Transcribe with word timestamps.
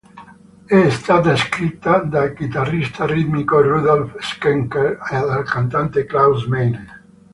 È 0.65 0.89
stata 0.89 1.35
scritta 1.35 1.99
dal 1.99 2.33
chitarrista 2.33 3.05
ritmico 3.05 3.61
Rudolf 3.61 4.17
Schenker 4.19 4.93
e 4.93 5.19
dal 5.19 5.43
cantante 5.47 6.05
Klaus 6.07 6.47
Meine. 6.47 7.03